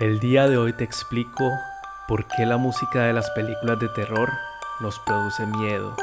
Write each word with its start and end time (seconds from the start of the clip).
El 0.00 0.20
día 0.20 0.46
de 0.46 0.56
hoy 0.56 0.72
te 0.72 0.84
explico 0.84 1.50
por 2.06 2.24
qué 2.28 2.46
la 2.46 2.56
música 2.56 3.02
de 3.02 3.12
las 3.12 3.28
películas 3.30 3.80
de 3.80 3.88
terror 3.88 4.30
nos 4.80 4.96
produce 5.00 5.44
miedo. 5.44 5.96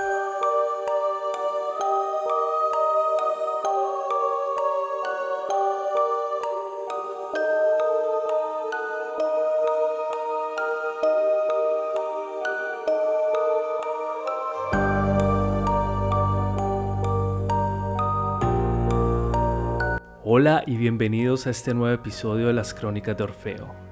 Hola 20.25 20.63
y 20.67 20.75
bienvenidos 20.75 21.47
a 21.47 21.51
este 21.51 21.73
nuevo 21.73 21.95
episodio 21.95 22.47
de 22.47 22.53
las 22.53 22.73
Crónicas 22.73 23.15
de 23.15 23.23
Orfeo. 23.23 23.84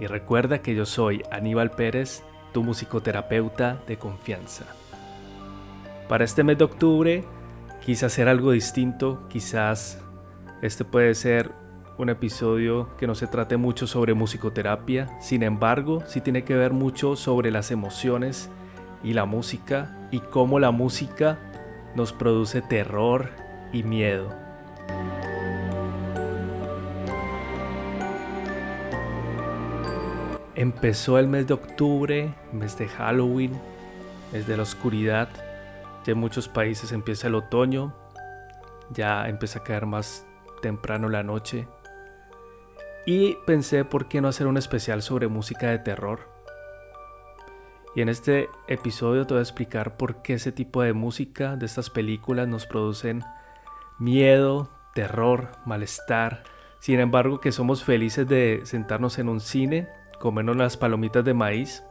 Y 0.00 0.06
recuerda 0.06 0.62
que 0.62 0.74
yo 0.74 0.86
soy 0.86 1.22
Aníbal 1.30 1.70
Pérez, 1.70 2.22
tu 2.52 2.62
musicoterapeuta 2.62 3.82
de 3.86 3.98
confianza. 3.98 4.64
Para 6.08 6.24
este 6.24 6.44
mes 6.44 6.58
de 6.58 6.64
octubre 6.64 7.24
quise 7.84 8.06
hacer 8.06 8.28
algo 8.28 8.52
distinto, 8.52 9.26
quizás 9.28 10.02
este 10.62 10.84
puede 10.84 11.14
ser 11.14 11.52
un 11.98 12.08
episodio 12.10 12.96
que 12.96 13.06
no 13.06 13.14
se 13.14 13.26
trate 13.26 13.56
mucho 13.56 13.86
sobre 13.86 14.14
musicoterapia, 14.14 15.20
sin 15.20 15.42
embargo 15.42 16.02
sí 16.06 16.20
tiene 16.20 16.44
que 16.44 16.56
ver 16.56 16.72
mucho 16.72 17.16
sobre 17.16 17.50
las 17.50 17.70
emociones 17.70 18.50
y 19.02 19.12
la 19.14 19.24
música 19.24 20.08
y 20.10 20.20
cómo 20.20 20.60
la 20.60 20.70
música 20.70 21.38
nos 21.94 22.12
produce 22.12 22.62
terror 22.62 23.30
y 23.72 23.82
miedo. 23.82 24.47
Empezó 30.58 31.20
el 31.20 31.28
mes 31.28 31.46
de 31.46 31.54
octubre, 31.54 32.34
mes 32.52 32.76
de 32.76 32.88
Halloween, 32.88 33.52
mes 34.32 34.44
de 34.48 34.56
la 34.56 34.64
oscuridad. 34.64 35.28
Ya 36.04 36.14
en 36.14 36.18
muchos 36.18 36.48
países 36.48 36.90
empieza 36.90 37.28
el 37.28 37.36
otoño, 37.36 37.94
ya 38.90 39.28
empieza 39.28 39.60
a 39.60 39.62
caer 39.62 39.86
más 39.86 40.26
temprano 40.60 41.08
la 41.08 41.22
noche. 41.22 41.68
Y 43.06 43.36
pensé 43.46 43.84
por 43.84 44.08
qué 44.08 44.20
no 44.20 44.26
hacer 44.26 44.48
un 44.48 44.56
especial 44.56 45.00
sobre 45.00 45.28
música 45.28 45.70
de 45.70 45.78
terror. 45.78 46.28
Y 47.94 48.02
en 48.02 48.08
este 48.08 48.48
episodio 48.66 49.28
te 49.28 49.34
voy 49.34 49.38
a 49.38 49.42
explicar 49.42 49.96
por 49.96 50.22
qué 50.22 50.34
ese 50.34 50.50
tipo 50.50 50.82
de 50.82 50.92
música 50.92 51.54
de 51.54 51.66
estas 51.66 51.88
películas 51.88 52.48
nos 52.48 52.66
producen 52.66 53.22
miedo, 54.00 54.70
terror, 54.92 55.52
malestar. 55.64 56.42
Sin 56.80 56.98
embargo, 56.98 57.40
que 57.40 57.52
somos 57.52 57.84
felices 57.84 58.26
de 58.26 58.62
sentarnos 58.64 59.20
en 59.20 59.28
un 59.28 59.38
cine 59.38 59.86
comernos 60.18 60.56
las 60.56 60.76
palomitas 60.76 61.24
de 61.24 61.34
maíz 61.34 61.82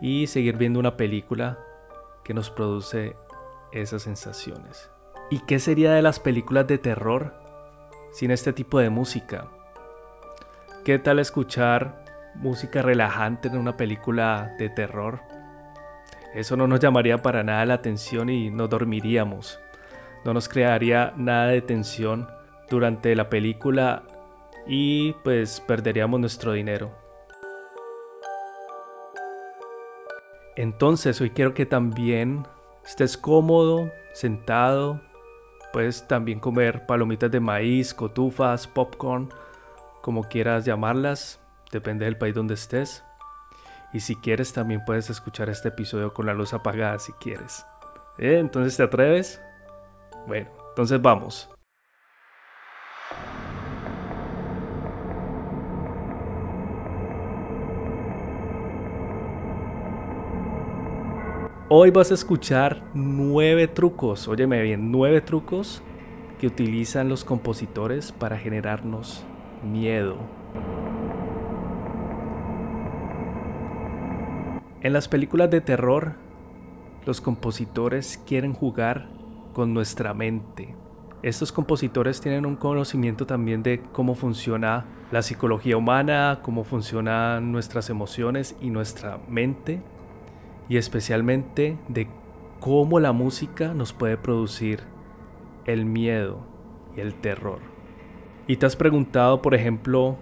y 0.00 0.26
seguir 0.26 0.56
viendo 0.56 0.80
una 0.80 0.96
película 0.96 1.58
que 2.24 2.34
nos 2.34 2.50
produce 2.50 3.16
esas 3.72 4.02
sensaciones. 4.02 4.90
¿Y 5.30 5.40
qué 5.40 5.58
sería 5.58 5.92
de 5.92 6.02
las 6.02 6.20
películas 6.20 6.66
de 6.66 6.78
terror 6.78 7.34
sin 8.12 8.30
este 8.30 8.52
tipo 8.52 8.78
de 8.78 8.90
música? 8.90 9.48
¿Qué 10.84 10.98
tal 10.98 11.18
escuchar 11.18 12.04
música 12.36 12.82
relajante 12.82 13.48
en 13.48 13.56
una 13.56 13.76
película 13.76 14.54
de 14.58 14.68
terror? 14.68 15.20
Eso 16.34 16.56
no 16.56 16.66
nos 16.66 16.80
llamaría 16.80 17.22
para 17.22 17.42
nada 17.42 17.66
la 17.66 17.74
atención 17.74 18.28
y 18.28 18.50
nos 18.50 18.70
dormiríamos. 18.70 19.58
No 20.24 20.34
nos 20.34 20.48
crearía 20.48 21.12
nada 21.16 21.48
de 21.48 21.62
tensión 21.62 22.28
durante 22.68 23.14
la 23.16 23.28
película 23.28 24.02
y 24.66 25.12
pues 25.24 25.60
perderíamos 25.60 26.20
nuestro 26.20 26.52
dinero. 26.52 27.05
Entonces 30.56 31.20
hoy 31.20 31.30
quiero 31.30 31.52
que 31.52 31.66
también 31.66 32.46
estés 32.84 33.16
cómodo, 33.16 33.92
sentado. 34.14 35.00
Puedes 35.72 36.08
también 36.08 36.40
comer 36.40 36.86
palomitas 36.86 37.30
de 37.30 37.40
maíz, 37.40 37.92
cotufas, 37.92 38.66
popcorn, 38.66 39.28
como 40.00 40.24
quieras 40.24 40.64
llamarlas, 40.64 41.40
depende 41.70 42.06
del 42.06 42.16
país 42.16 42.34
donde 42.34 42.54
estés. 42.54 43.04
Y 43.92 44.00
si 44.00 44.16
quieres 44.16 44.52
también 44.52 44.84
puedes 44.84 45.10
escuchar 45.10 45.50
este 45.50 45.68
episodio 45.68 46.14
con 46.14 46.26
la 46.26 46.34
luz 46.34 46.54
apagada 46.54 46.98
si 46.98 47.12
quieres. 47.12 47.66
¿Eh? 48.18 48.38
Entonces 48.38 48.76
te 48.76 48.82
atreves? 48.82 49.40
Bueno, 50.26 50.48
entonces 50.70 51.00
vamos. 51.00 51.50
Hoy 61.68 61.90
vas 61.90 62.12
a 62.12 62.14
escuchar 62.14 62.84
nueve 62.94 63.66
trucos, 63.66 64.28
óyeme 64.28 64.62
bien, 64.62 64.92
nueve 64.92 65.20
trucos 65.20 65.82
que 66.38 66.46
utilizan 66.46 67.08
los 67.08 67.24
compositores 67.24 68.12
para 68.12 68.38
generarnos 68.38 69.24
miedo. 69.64 70.16
En 74.80 74.92
las 74.92 75.08
películas 75.08 75.50
de 75.50 75.60
terror, 75.60 76.12
los 77.04 77.20
compositores 77.20 78.22
quieren 78.24 78.54
jugar 78.54 79.08
con 79.52 79.74
nuestra 79.74 80.14
mente. 80.14 80.76
Estos 81.24 81.50
compositores 81.50 82.20
tienen 82.20 82.46
un 82.46 82.54
conocimiento 82.54 83.26
también 83.26 83.64
de 83.64 83.82
cómo 83.90 84.14
funciona 84.14 84.84
la 85.10 85.20
psicología 85.20 85.76
humana, 85.76 86.38
cómo 86.42 86.62
funcionan 86.62 87.50
nuestras 87.50 87.90
emociones 87.90 88.54
y 88.60 88.70
nuestra 88.70 89.18
mente 89.26 89.82
y 90.68 90.76
especialmente 90.76 91.78
de 91.88 92.08
cómo 92.60 93.00
la 93.00 93.12
música 93.12 93.74
nos 93.74 93.92
puede 93.92 94.16
producir 94.16 94.80
el 95.66 95.84
miedo 95.84 96.40
y 96.96 97.00
el 97.00 97.14
terror. 97.14 97.60
Y 98.46 98.56
te 98.56 98.66
has 98.66 98.76
preguntado, 98.76 99.42
por 99.42 99.54
ejemplo, 99.54 100.16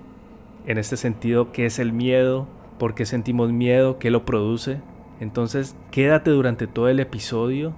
en 0.66 0.78
este 0.78 0.96
sentido, 0.96 1.52
qué 1.52 1.66
es 1.66 1.78
el 1.78 1.92
miedo, 1.92 2.46
por 2.78 2.94
qué 2.94 3.06
sentimos 3.06 3.52
miedo, 3.52 3.98
qué 3.98 4.10
lo 4.10 4.24
produce. 4.24 4.80
Entonces, 5.20 5.76
quédate 5.90 6.30
durante 6.30 6.66
todo 6.66 6.88
el 6.88 7.00
episodio 7.00 7.74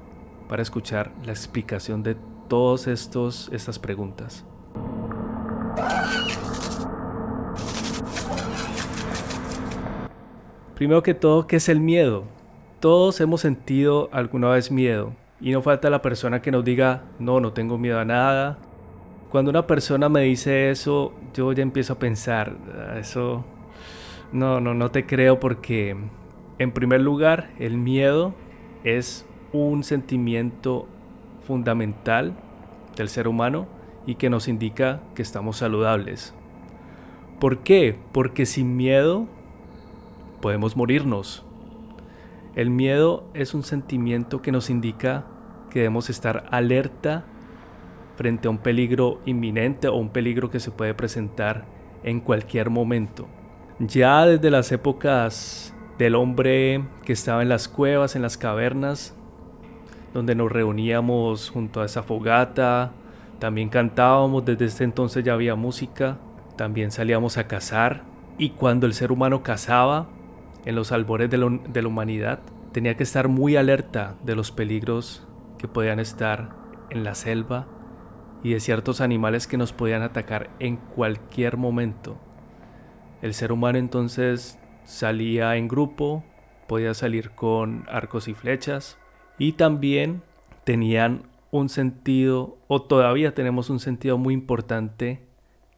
para 0.49 0.63
escuchar 0.63 1.13
la 1.25 1.33
explicación 1.33 2.03
de 2.03 2.17
todas 2.49 2.87
estas 2.87 3.79
preguntas. 3.79 4.45
Primero 10.77 11.03
que 11.03 11.15
todo, 11.15 11.47
¿qué 11.47 11.57
es 11.57 11.69
el 11.69 11.81
miedo? 11.81 12.25
Todos 12.87 13.21
hemos 13.21 13.41
sentido 13.41 14.09
alguna 14.13 14.51
vez 14.51 14.71
miedo 14.71 15.13
y 15.41 15.51
no 15.51 15.61
falta 15.61 15.91
la 15.91 16.03
persona 16.03 16.41
que 16.41 16.53
nos 16.53 16.65
diga, 16.65 17.03
no, 17.19 17.41
no 17.41 17.53
tengo 17.53 17.79
miedo 17.79 17.99
a 17.99 18.05
nada. 18.05 18.59
Cuando 19.29 19.51
una 19.51 19.67
persona 19.67 20.09
me 20.09 20.21
dice 20.21 20.71
eso, 20.71 21.13
yo 21.35 21.53
ya 21.53 21.65
empiezo 21.65 21.95
a 21.95 21.99
pensar, 21.99 22.57
ah, 22.79 22.97
eso, 23.01 23.45
no, 24.31 24.61
no, 24.61 24.73
no 24.73 24.93
te 24.93 25.05
creo 25.05 25.41
porque, 25.41 25.97
en 26.61 26.71
primer 26.71 27.01
lugar, 27.01 27.51
el 27.59 27.77
miedo 27.77 28.35
es 28.85 29.27
un 29.53 29.83
sentimiento 29.83 30.87
fundamental 31.45 32.35
del 32.95 33.09
ser 33.09 33.27
humano 33.27 33.67
y 34.07 34.15
que 34.15 34.31
nos 34.31 34.47
indica 34.47 35.01
que 35.17 35.23
estamos 35.23 35.57
saludables. 35.57 36.35
¿Por 37.41 37.65
qué? 37.65 37.99
Porque 38.13 38.47
sin 38.47 38.77
miedo 38.77 39.27
podemos 40.41 40.77
morirnos. 40.77 41.46
El 42.57 42.71
miedo 42.71 43.29
es 43.35 43.53
un 43.53 43.63
sentimiento 43.63 44.41
que 44.41 44.51
nos 44.51 44.71
indica 44.71 45.27
que 45.69 45.81
debemos 45.81 46.09
estar 46.09 46.47
alerta 46.51 47.27
frente 48.17 48.49
a 48.49 48.51
un 48.51 48.57
peligro 48.57 49.21
inminente 49.27 49.89
o 49.89 49.97
un 49.97 50.09
peligro 50.09 50.51
que 50.51 50.59
se 50.59 50.71
puede 50.71 50.95
presentar 50.95 51.67
en 52.03 52.19
cualquier 52.19 52.71
momento. 52.71 53.29
Ya 53.79 54.25
desde 54.25 54.51
las 54.51 54.73
épocas 54.73 55.75
del 55.99 56.15
hombre 56.15 56.83
que 57.05 57.13
estaba 57.13 57.43
en 57.43 57.51
las 57.51 57.69
cuevas, 57.69 58.17
en 58.17 58.23
las 58.23 58.39
cavernas, 58.39 59.15
donde 60.15 60.35
nos 60.35 60.51
reuníamos 60.51 61.51
junto 61.51 61.83
a 61.83 61.85
esa 61.85 62.03
fogata, 62.03 62.93
también 63.39 63.69
cantábamos, 63.69 64.47
desde 64.47 64.65
ese 64.65 64.85
entonces 64.85 65.23
ya 65.23 65.35
había 65.35 65.57
música, 65.57 66.17
también 66.57 66.91
salíamos 66.91 67.37
a 67.37 67.49
cazar 67.49 68.05
y 68.39 68.51
cuando 68.51 68.87
el 68.87 68.95
ser 68.95 69.13
humano 69.13 69.43
cazaba, 69.43 70.09
en 70.67 70.75
los 70.75 70.93
albores 70.93 71.31
de, 71.31 71.39
la 71.39 71.89
humanidad, 71.89 72.41
tenía 72.77 72.95
que 72.95 73.05
estar 73.05 73.29
muy 73.29 73.57
alerta 73.57 74.19
de 74.23 74.37
los 74.37 74.53
peligros 74.53 75.27
que 75.57 75.67
podían 75.67 75.99
estar 75.99 76.55
en 76.91 77.05
la 77.05 77.15
selva 77.15 77.67
y 78.43 78.53
de 78.53 78.61
ciertos 78.61 79.01
animales 79.01 79.47
que 79.47 79.57
nos 79.57 79.73
podían 79.73 80.03
atacar 80.03 80.51
en 80.59 80.77
cualquier 80.77 81.57
momento. 81.57 82.19
El 83.23 83.33
ser 83.33 83.51
humano 83.51 83.79
entonces 83.79 84.59
salía 84.85 85.57
en 85.57 85.69
grupo, 85.69 86.23
podía 86.69 86.93
salir 86.93 87.31
con 87.31 87.87
arcos 87.89 88.29
y 88.29 88.35
flechas 88.35 88.99
y 89.39 89.53
también 89.53 90.23
tenían 90.65 91.23
un 91.51 91.71
sentido, 91.71 92.59
o 92.69 92.83
todavía 92.83 93.35
tenemos 93.35 93.71
un 93.71 93.81
sentido 93.81 94.19
muy 94.19 94.35
importante 94.35 95.23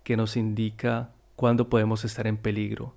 que 0.03 0.17
nos 0.17 0.37
indica 0.37 1.13
cuándo 1.37 1.69
podemos 1.69 2.05
estar 2.05 2.27
en 2.27 2.39
peligro. 2.39 2.97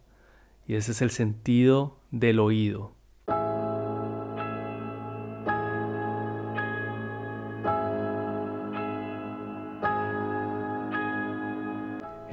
Y 0.65 0.73
ese 0.73 0.93
es 0.93 1.03
el 1.03 1.11
sentido 1.11 1.99
del 2.09 2.39
oído. 2.39 2.99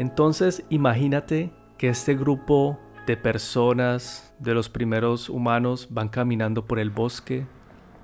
Entonces 0.09 0.65
imagínate 0.71 1.53
que 1.77 1.91
este 1.91 2.15
grupo 2.15 2.79
de 3.07 3.19
personas, 3.19 4.35
de 4.39 4.55
los 4.55 4.71
primeros 4.71 5.29
humanos, 5.29 5.89
van 5.91 6.09
caminando 6.09 6.65
por 6.65 6.79
el 6.79 6.89
bosque, 6.89 7.47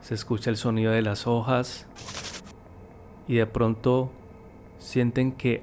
se 0.02 0.12
escucha 0.12 0.50
el 0.50 0.58
sonido 0.58 0.92
de 0.92 1.00
las 1.00 1.26
hojas 1.26 1.86
y 3.26 3.36
de 3.36 3.46
pronto 3.46 4.12
sienten 4.76 5.32
que 5.32 5.62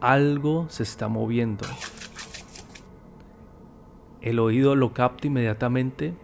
algo 0.00 0.64
se 0.70 0.82
está 0.82 1.08
moviendo. 1.08 1.66
El 4.22 4.38
oído 4.38 4.76
lo 4.76 4.94
capta 4.94 5.26
inmediatamente, 5.26 6.14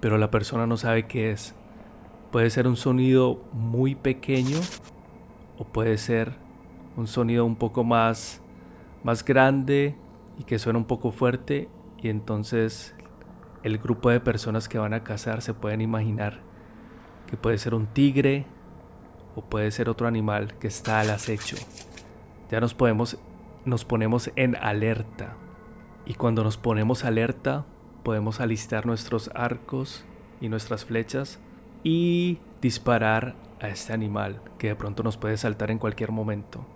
pero 0.00 0.18
la 0.18 0.32
persona 0.32 0.66
no 0.66 0.76
sabe 0.76 1.06
qué 1.06 1.30
es. 1.30 1.54
Puede 2.32 2.50
ser 2.50 2.66
un 2.66 2.76
sonido 2.76 3.40
muy 3.52 3.94
pequeño 3.94 4.58
o 5.56 5.64
puede 5.64 5.98
ser 5.98 6.47
un 6.98 7.06
sonido 7.06 7.44
un 7.44 7.54
poco 7.54 7.84
más, 7.84 8.42
más 9.04 9.24
grande 9.24 9.94
y 10.36 10.42
que 10.42 10.58
suena 10.58 10.80
un 10.80 10.84
poco 10.84 11.12
fuerte 11.12 11.68
y 11.96 12.08
entonces 12.08 12.94
el 13.62 13.78
grupo 13.78 14.10
de 14.10 14.18
personas 14.18 14.68
que 14.68 14.78
van 14.78 14.92
a 14.92 15.04
cazar 15.04 15.40
se 15.40 15.54
pueden 15.54 15.80
imaginar 15.80 16.40
que 17.28 17.36
puede 17.36 17.56
ser 17.58 17.74
un 17.74 17.86
tigre 17.86 18.46
o 19.36 19.42
puede 19.42 19.70
ser 19.70 19.88
otro 19.88 20.08
animal 20.08 20.58
que 20.58 20.66
está 20.66 20.98
al 20.98 21.10
acecho. 21.10 21.56
Ya 22.50 22.60
nos 22.60 22.74
podemos 22.74 23.16
nos 23.64 23.84
ponemos 23.84 24.32
en 24.34 24.56
alerta 24.56 25.36
y 26.04 26.14
cuando 26.14 26.42
nos 26.42 26.56
ponemos 26.56 27.04
alerta 27.04 27.64
podemos 28.02 28.40
alistar 28.40 28.86
nuestros 28.86 29.30
arcos 29.36 30.04
y 30.40 30.48
nuestras 30.48 30.84
flechas 30.84 31.38
y 31.84 32.38
disparar 32.60 33.36
a 33.60 33.68
este 33.68 33.92
animal 33.92 34.40
que 34.58 34.68
de 34.68 34.74
pronto 34.74 35.04
nos 35.04 35.16
puede 35.16 35.36
saltar 35.36 35.70
en 35.70 35.78
cualquier 35.78 36.10
momento. 36.10 36.66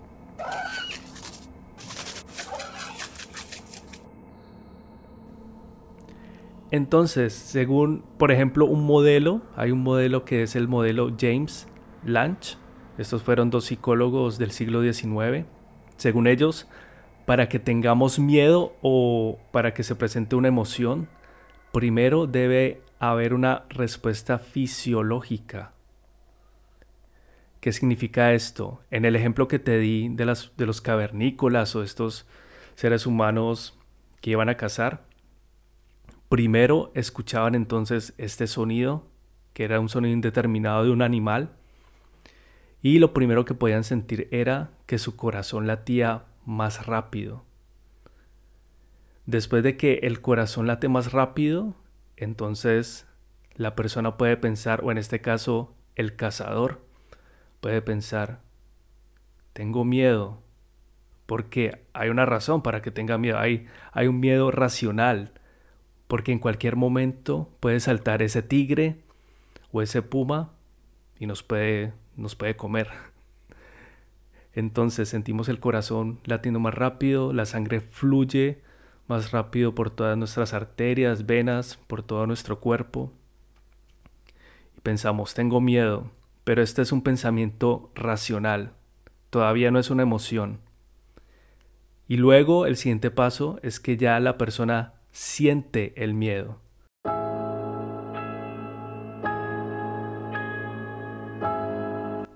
Entonces, 6.72 7.34
según, 7.34 8.02
por 8.16 8.32
ejemplo, 8.32 8.64
un 8.64 8.86
modelo, 8.86 9.42
hay 9.56 9.72
un 9.72 9.82
modelo 9.82 10.24
que 10.24 10.42
es 10.42 10.56
el 10.56 10.68
modelo 10.68 11.14
James 11.20 11.68
Lange. 12.02 12.56
Estos 12.96 13.22
fueron 13.22 13.50
dos 13.50 13.66
psicólogos 13.66 14.38
del 14.38 14.52
siglo 14.52 14.82
XIX. 14.82 15.44
Según 15.98 16.26
ellos, 16.26 16.66
para 17.26 17.50
que 17.50 17.58
tengamos 17.58 18.18
miedo 18.18 18.74
o 18.80 19.38
para 19.52 19.74
que 19.74 19.82
se 19.82 19.96
presente 19.96 20.34
una 20.34 20.48
emoción, 20.48 21.08
primero 21.72 22.26
debe 22.26 22.80
haber 22.98 23.34
una 23.34 23.64
respuesta 23.68 24.38
fisiológica. 24.38 25.74
¿Qué 27.60 27.72
significa 27.72 28.32
esto? 28.32 28.80
En 28.90 29.04
el 29.04 29.14
ejemplo 29.14 29.46
que 29.46 29.58
te 29.58 29.78
di 29.78 30.08
de, 30.08 30.24
de 30.56 30.66
los 30.66 30.80
cavernícolas 30.80 31.76
o 31.76 31.82
estos 31.82 32.26
seres 32.76 33.06
humanos 33.06 33.78
que 34.22 34.30
iban 34.30 34.48
a 34.48 34.56
cazar, 34.56 35.11
Primero 36.32 36.90
escuchaban 36.94 37.54
entonces 37.54 38.14
este 38.16 38.46
sonido, 38.46 39.04
que 39.52 39.64
era 39.64 39.80
un 39.80 39.90
sonido 39.90 40.14
indeterminado 40.14 40.82
de 40.82 40.90
un 40.90 41.02
animal, 41.02 41.50
y 42.80 43.00
lo 43.00 43.12
primero 43.12 43.44
que 43.44 43.52
podían 43.52 43.84
sentir 43.84 44.28
era 44.30 44.70
que 44.86 44.96
su 44.96 45.14
corazón 45.14 45.66
latía 45.66 46.24
más 46.46 46.86
rápido. 46.86 47.44
Después 49.26 49.62
de 49.62 49.76
que 49.76 50.00
el 50.04 50.22
corazón 50.22 50.66
late 50.66 50.88
más 50.88 51.12
rápido, 51.12 51.74
entonces 52.16 53.06
la 53.54 53.74
persona 53.74 54.16
puede 54.16 54.38
pensar, 54.38 54.80
o 54.82 54.90
en 54.90 54.96
este 54.96 55.20
caso 55.20 55.74
el 55.96 56.16
cazador, 56.16 56.80
puede 57.60 57.82
pensar, 57.82 58.40
tengo 59.52 59.84
miedo, 59.84 60.42
porque 61.26 61.84
hay 61.92 62.08
una 62.08 62.24
razón 62.24 62.62
para 62.62 62.80
que 62.80 62.90
tenga 62.90 63.18
miedo, 63.18 63.38
hay, 63.38 63.66
hay 63.92 64.06
un 64.06 64.18
miedo 64.18 64.50
racional, 64.50 65.31
porque 66.12 66.30
en 66.30 66.40
cualquier 66.40 66.76
momento 66.76 67.48
puede 67.58 67.80
saltar 67.80 68.20
ese 68.20 68.42
tigre 68.42 68.96
o 69.72 69.80
ese 69.80 70.02
puma 70.02 70.50
y 71.18 71.24
nos 71.24 71.42
puede, 71.42 71.94
nos 72.18 72.36
puede 72.36 72.54
comer. 72.54 72.90
Entonces 74.52 75.08
sentimos 75.08 75.48
el 75.48 75.58
corazón 75.58 76.20
latiendo 76.26 76.60
más 76.60 76.74
rápido, 76.74 77.32
la 77.32 77.46
sangre 77.46 77.80
fluye 77.80 78.60
más 79.08 79.30
rápido 79.30 79.74
por 79.74 79.88
todas 79.88 80.18
nuestras 80.18 80.52
arterias, 80.52 81.24
venas, 81.24 81.78
por 81.86 82.02
todo 82.02 82.26
nuestro 82.26 82.60
cuerpo. 82.60 83.10
Y 84.76 84.82
pensamos, 84.82 85.32
tengo 85.32 85.62
miedo, 85.62 86.10
pero 86.44 86.60
este 86.60 86.82
es 86.82 86.92
un 86.92 87.00
pensamiento 87.00 87.90
racional, 87.94 88.72
todavía 89.30 89.70
no 89.70 89.78
es 89.78 89.88
una 89.88 90.02
emoción. 90.02 90.58
Y 92.06 92.18
luego 92.18 92.66
el 92.66 92.76
siguiente 92.76 93.10
paso 93.10 93.58
es 93.62 93.80
que 93.80 93.96
ya 93.96 94.20
la 94.20 94.36
persona 94.36 94.92
siente 95.12 95.92
el 96.02 96.14
miedo. 96.14 96.58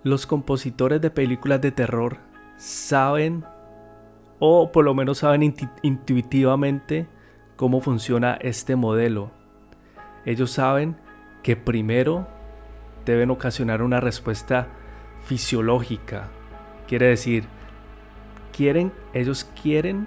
Los 0.02 0.26
compositores 0.26 1.00
de 1.00 1.10
películas 1.10 1.60
de 1.60 1.72
terror 1.72 2.18
saben, 2.56 3.44
o 4.38 4.70
por 4.70 4.84
lo 4.84 4.94
menos 4.94 5.18
saben 5.18 5.54
intuitivamente, 5.82 7.08
cómo 7.56 7.80
funciona 7.80 8.34
este 8.34 8.76
modelo. 8.76 9.32
Ellos 10.24 10.52
saben 10.52 10.96
que 11.42 11.56
primero 11.56 12.28
deben 13.04 13.30
ocasionar 13.30 13.82
una 13.82 13.98
respuesta 13.98 14.68
fisiológica. 15.24 16.28
Quiere 16.86 17.06
decir, 17.06 17.44
quieren, 18.52 18.92
ellos 19.12 19.50
quieren 19.60 20.06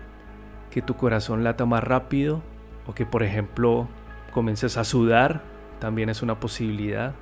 que 0.70 0.82
tu 0.82 0.96
corazón 0.96 1.44
lata 1.44 1.66
más 1.66 1.84
rápido, 1.84 2.42
o 2.90 2.96
que 2.96 3.06
por 3.06 3.22
ejemplo 3.22 3.88
comiences 4.34 4.76
a 4.76 4.84
sudar, 4.84 5.44
también 5.80 6.10
es 6.10 6.24
una 6.24 6.40
posibilidad. 6.40 7.14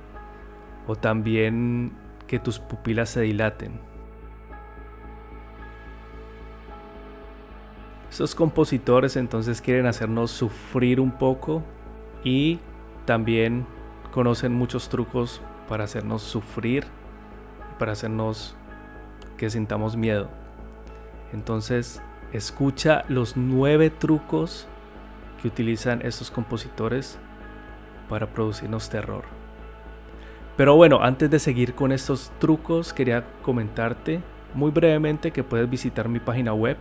O 0.86 0.96
también 0.96 1.92
que 2.26 2.38
tus 2.38 2.58
pupilas 2.58 3.10
se 3.10 3.20
dilaten. 3.20 3.78
Estos 8.10 8.34
compositores 8.34 9.16
entonces 9.16 9.60
quieren 9.60 9.84
hacernos 9.84 10.30
sufrir 10.30 11.00
un 11.00 11.10
poco 11.10 11.62
y 12.24 12.58
también 13.04 13.66
conocen 14.10 14.54
muchos 14.54 14.88
trucos 14.88 15.42
para 15.68 15.84
hacernos 15.84 16.22
sufrir, 16.22 16.86
para 17.78 17.92
hacernos 17.92 18.56
que 19.36 19.50
sintamos 19.50 19.96
miedo. 19.96 20.30
Entonces, 21.34 22.00
escucha 22.32 23.04
los 23.08 23.36
nueve 23.36 23.90
trucos 23.90 24.66
que 25.40 25.48
utilizan 25.48 26.04
estos 26.04 26.30
compositores 26.30 27.18
para 28.08 28.32
producirnos 28.32 28.90
terror. 28.90 29.24
Pero 30.56 30.76
bueno, 30.76 31.00
antes 31.02 31.30
de 31.30 31.38
seguir 31.38 31.74
con 31.74 31.92
estos 31.92 32.32
trucos, 32.38 32.92
quería 32.92 33.24
comentarte 33.42 34.20
muy 34.54 34.70
brevemente 34.70 35.30
que 35.30 35.44
puedes 35.44 35.70
visitar 35.70 36.08
mi 36.08 36.20
página 36.20 36.52
web 36.52 36.76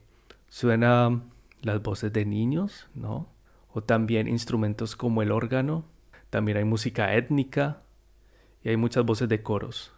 suenan 0.49 1.33
las 1.61 1.83
voces 1.83 2.13
de 2.13 2.25
niños, 2.25 2.87
¿no? 2.95 3.29
O 3.73 3.83
también 3.83 4.29
instrumentos 4.29 4.95
como 4.95 5.23
el 5.23 5.33
órgano. 5.33 5.87
También 6.31 6.59
hay 6.59 6.63
música 6.63 7.17
étnica 7.17 7.83
y 8.63 8.69
hay 8.69 8.77
muchas 8.77 9.05
voces 9.05 9.29
de 9.29 9.43
coros. 9.43 9.93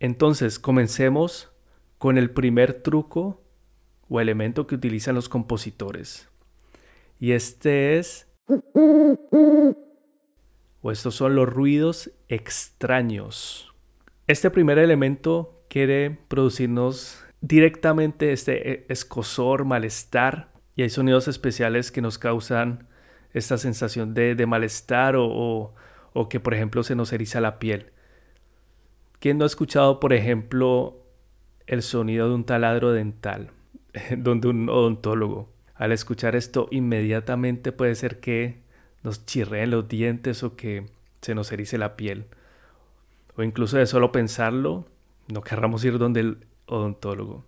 Entonces, 0.00 0.58
comencemos 0.58 1.52
con 1.98 2.16
el 2.16 2.30
primer 2.30 2.72
truco 2.82 3.42
o 4.08 4.22
elemento 4.22 4.66
que 4.66 4.76
utilizan 4.76 5.14
los 5.14 5.28
compositores. 5.28 6.30
Y 7.20 7.32
este 7.32 7.98
es... 7.98 8.26
O 10.80 10.90
estos 10.90 11.14
son 11.14 11.34
los 11.34 11.46
ruidos 11.46 12.10
extraños. 12.28 13.71
Este 14.32 14.48
primer 14.48 14.78
elemento 14.78 15.62
quiere 15.68 16.18
producirnos 16.28 17.22
directamente 17.42 18.32
este 18.32 18.72
e, 18.72 18.86
escosor, 18.88 19.66
malestar. 19.66 20.54
Y 20.74 20.80
hay 20.80 20.88
sonidos 20.88 21.28
especiales 21.28 21.92
que 21.92 22.00
nos 22.00 22.16
causan 22.16 22.88
esta 23.34 23.58
sensación 23.58 24.14
de, 24.14 24.46
malestar 24.46 25.16
o, 25.16 25.74
o 26.14 26.28
que, 26.30 26.40
por 26.40 26.54
ejemplo, 26.54 26.82
se 26.82 26.94
nos 26.94 27.12
eriza 27.12 27.42
la 27.42 27.58
piel. 27.58 27.90
¿Quién 29.18 29.36
no 29.36 29.44
ha 29.44 29.48
escuchado, 29.48 30.00
por 30.00 30.14
ejemplo, 30.14 31.04
el 31.66 31.82
sonido 31.82 32.26
de 32.30 32.34
un 32.34 32.44
taladro 32.44 32.92
dental, 32.92 33.50
donde 34.16 34.48
un 34.48 34.70
odontólogo, 34.70 35.52
al 35.74 35.92
escuchar 35.92 36.36
esto, 36.36 36.68
inmediatamente 36.70 37.70
puede 37.70 37.94
ser 37.96 38.18
que 38.20 38.62
nos 39.02 39.26
chirreen 39.26 39.72
los 39.72 39.88
dientes 39.88 40.42
o 40.42 40.56
que 40.56 40.86
se 41.20 41.34
nos 41.34 41.52
erice 41.52 41.76
la 41.76 41.96
piel? 41.96 42.28
O 43.36 43.42
incluso 43.42 43.78
de 43.78 43.86
solo 43.86 44.12
pensarlo, 44.12 44.86
no 45.28 45.42
querramos 45.42 45.84
ir 45.84 45.98
donde 45.98 46.20
el 46.20 46.46
odontólogo. 46.66 47.44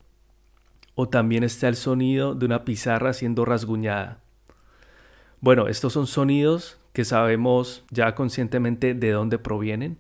O 0.95 1.09
también 1.09 1.45
está 1.45 1.69
el 1.69 1.76
sonido 1.76 2.35
de 2.35 2.47
una 2.47 2.64
pizarra 2.64 3.12
siendo 3.12 3.45
rasguñada. 3.45 4.21
Bueno, 5.41 5.69
estos 5.69 5.93
son 5.93 6.07
sonidos 6.07 6.79
que 6.93 7.05
sabemos 7.05 7.85
ya 7.91 8.14
conscientemente 8.14 8.95
de 8.95 9.11
dónde 9.11 9.38
provienen, 9.38 9.99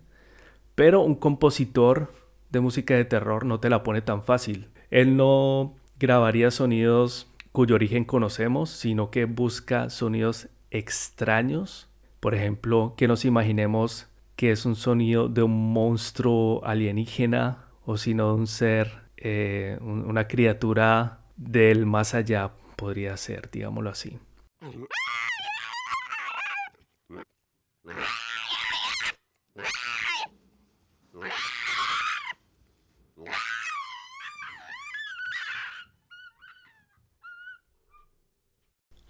pero 0.74 1.02
un 1.02 1.16
compositor 1.16 2.12
de 2.50 2.60
música 2.60 2.94
de 2.94 3.04
terror 3.04 3.44
no 3.44 3.60
te 3.60 3.68
la 3.68 3.82
pone 3.82 4.00
tan 4.00 4.22
fácil. 4.22 4.68
Él 4.90 5.16
no 5.16 5.74
grabaría 5.98 6.50
sonidos 6.50 7.26
cuyo 7.52 7.74
origen 7.74 8.04
conocemos, 8.04 8.70
sino 8.70 9.10
que 9.10 9.24
busca 9.26 9.90
sonidos 9.90 10.48
extraños. 10.70 11.88
Por 12.20 12.34
ejemplo, 12.34 12.94
que 12.96 13.08
nos 13.08 13.24
imaginemos 13.24 14.06
que 14.36 14.50
es 14.50 14.66
un 14.66 14.76
sonido 14.76 15.28
de 15.28 15.42
un 15.42 15.72
monstruo 15.72 16.64
alienígena 16.64 17.66
o 17.84 17.96
sino 17.96 18.28
de 18.28 18.34
un 18.34 18.46
ser, 18.46 19.04
eh, 19.16 19.78
una 19.80 20.26
criatura 20.26 21.20
del 21.36 21.86
más 21.86 22.14
allá, 22.14 22.52
podría 22.76 23.16
ser, 23.16 23.50
digámoslo 23.50 23.90
así. 23.90 24.18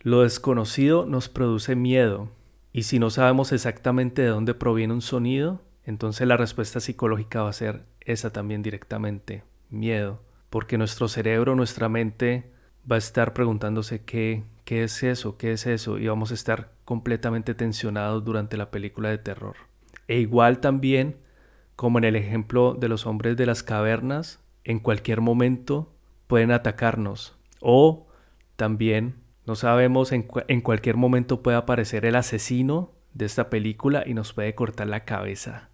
Lo 0.04 0.20
desconocido 0.20 1.06
nos 1.06 1.30
produce 1.30 1.76
miedo, 1.76 2.28
y 2.74 2.82
si 2.82 2.98
no 2.98 3.08
sabemos 3.08 3.52
exactamente 3.52 4.22
de 4.22 4.28
dónde 4.28 4.52
proviene 4.52 4.92
un 4.92 5.00
sonido, 5.00 5.62
entonces 5.84 6.26
la 6.26 6.36
respuesta 6.36 6.80
psicológica 6.80 7.44
va 7.44 7.50
a 7.50 7.52
ser 7.52 7.84
esa 8.00 8.32
también 8.32 8.64
directamente, 8.64 9.44
miedo, 9.70 10.20
porque 10.50 10.76
nuestro 10.76 11.06
cerebro, 11.06 11.54
nuestra 11.54 11.88
mente 11.88 12.50
va 12.90 12.96
a 12.96 12.98
estar 12.98 13.32
preguntándose 13.32 14.02
qué, 14.02 14.42
qué 14.64 14.82
es 14.82 15.04
eso, 15.04 15.36
qué 15.38 15.52
es 15.52 15.66
eso, 15.66 15.98
y 15.98 16.08
vamos 16.08 16.32
a 16.32 16.34
estar 16.34 16.72
completamente 16.84 17.54
tensionados 17.54 18.24
durante 18.24 18.56
la 18.56 18.72
película 18.72 19.08
de 19.08 19.18
terror. 19.18 19.54
E 20.08 20.18
igual 20.18 20.58
también, 20.58 21.16
como 21.76 21.98
en 21.98 22.04
el 22.04 22.16
ejemplo 22.16 22.74
de 22.74 22.88
los 22.88 23.06
hombres 23.06 23.36
de 23.36 23.46
las 23.46 23.62
cavernas, 23.62 24.40
en 24.64 24.80
cualquier 24.80 25.20
momento 25.20 25.94
pueden 26.26 26.50
atacarnos 26.50 27.36
o 27.60 28.08
también 28.56 29.14
no 29.46 29.56
sabemos, 29.56 30.12
en, 30.12 30.26
en 30.48 30.60
cualquier 30.60 30.96
momento 30.96 31.42
puede 31.42 31.56
aparecer 31.56 32.06
el 32.06 32.16
asesino 32.16 32.92
de 33.12 33.26
esta 33.26 33.50
película 33.50 34.02
y 34.06 34.14
nos 34.14 34.32
puede 34.32 34.54
cortar 34.54 34.88
la 34.88 35.04
cabeza. 35.04 35.70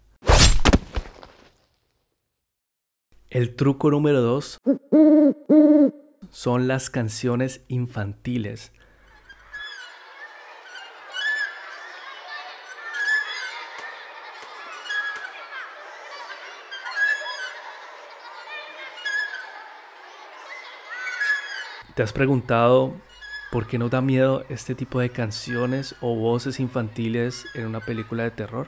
El 3.29 3.55
truco 3.55 3.89
número 3.89 4.21
dos 4.21 4.59
son 6.29 6.67
las 6.67 6.89
canciones 6.89 7.63
infantiles. 7.69 8.73
¿Te 21.95 22.03
has 22.03 22.11
preguntado 22.11 22.95
¿Por 23.51 23.67
qué 23.67 23.77
no 23.77 23.89
da 23.89 23.99
miedo 23.99 24.45
este 24.47 24.75
tipo 24.75 25.01
de 25.01 25.09
canciones 25.09 25.93
o 25.99 26.15
voces 26.15 26.61
infantiles 26.61 27.45
en 27.53 27.65
una 27.65 27.81
película 27.81 28.23
de 28.23 28.31
terror? 28.31 28.67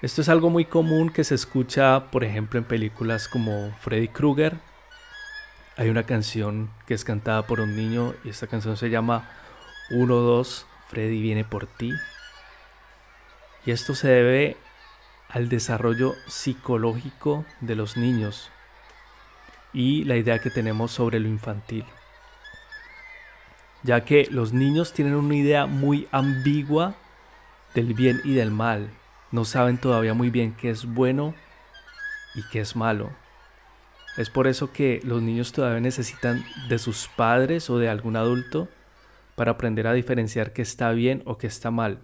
Esto 0.00 0.20
es 0.20 0.28
algo 0.28 0.48
muy 0.48 0.64
común 0.66 1.10
que 1.10 1.24
se 1.24 1.34
escucha, 1.34 2.08
por 2.12 2.22
ejemplo, 2.22 2.60
en 2.60 2.64
películas 2.64 3.26
como 3.26 3.72
Freddy 3.80 4.06
Krueger. 4.06 4.58
Hay 5.76 5.88
una 5.88 6.04
canción 6.04 6.70
que 6.86 6.94
es 6.94 7.04
cantada 7.04 7.48
por 7.48 7.58
un 7.58 7.74
niño 7.74 8.14
y 8.22 8.28
esta 8.28 8.46
canción 8.46 8.76
se 8.76 8.90
llama 8.90 9.28
1-2, 9.90 10.64
Freddy 10.86 11.20
viene 11.20 11.42
por 11.42 11.66
ti. 11.66 11.92
Y 13.66 13.72
esto 13.72 13.96
se 13.96 14.06
debe 14.06 14.56
al 15.28 15.48
desarrollo 15.48 16.14
psicológico 16.28 17.44
de 17.60 17.74
los 17.74 17.96
niños 17.96 18.52
y 19.72 20.04
la 20.04 20.16
idea 20.16 20.38
que 20.38 20.50
tenemos 20.50 20.92
sobre 20.92 21.18
lo 21.18 21.26
infantil 21.26 21.84
ya 23.82 24.04
que 24.04 24.28
los 24.30 24.52
niños 24.52 24.92
tienen 24.92 25.14
una 25.14 25.34
idea 25.34 25.66
muy 25.66 26.08
ambigua 26.12 26.94
del 27.74 27.94
bien 27.94 28.20
y 28.24 28.34
del 28.34 28.50
mal. 28.50 28.90
No 29.30 29.44
saben 29.44 29.78
todavía 29.78 30.14
muy 30.14 30.30
bien 30.30 30.54
qué 30.54 30.70
es 30.70 30.84
bueno 30.84 31.34
y 32.34 32.42
qué 32.50 32.60
es 32.60 32.76
malo. 32.76 33.10
Es 34.16 34.28
por 34.28 34.46
eso 34.46 34.72
que 34.72 35.00
los 35.04 35.22
niños 35.22 35.52
todavía 35.52 35.80
necesitan 35.80 36.44
de 36.68 36.78
sus 36.78 37.08
padres 37.16 37.70
o 37.70 37.78
de 37.78 37.88
algún 37.88 38.16
adulto 38.16 38.68
para 39.34 39.52
aprender 39.52 39.86
a 39.86 39.94
diferenciar 39.94 40.52
qué 40.52 40.62
está 40.62 40.92
bien 40.92 41.22
o 41.24 41.38
qué 41.38 41.46
está 41.46 41.70
mal. 41.70 42.00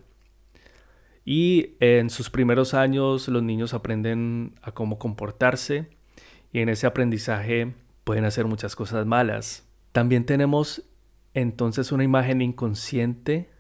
Y 1.25 1.76
en 1.80 2.08
sus 2.08 2.30
primeros 2.30 2.73
años 2.73 3.28
los 3.28 3.42
niños 3.42 3.75
aprenden 3.75 4.54
a 4.62 4.73
cómo 4.73 4.99
comportarse 4.99 5.90
y 6.50 6.61
en 6.61 6.70
ese 6.70 6.87
aprendizaje 6.87 7.75
pueden 8.04 8.25
hacer 8.25 8.47
muchas 8.47 8.75
cosas 8.75 9.04
malas. 9.04 9.68
También 9.92 10.25
tenemos 10.25 10.88
entonces 11.40 11.92
una 11.92 12.04
imagen 12.04 12.42
inconsciente 12.42 13.50